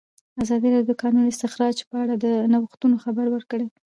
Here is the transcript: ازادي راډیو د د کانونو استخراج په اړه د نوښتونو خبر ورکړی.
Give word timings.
ازادي 0.43 0.67
راډیو 0.75 0.87
د 0.91 0.95
د 0.97 0.99
کانونو 1.01 1.31
استخراج 1.31 1.77
په 1.89 1.95
اړه 2.03 2.15
د 2.23 2.25
نوښتونو 2.51 2.95
خبر 3.03 3.25
ورکړی. 3.31 3.67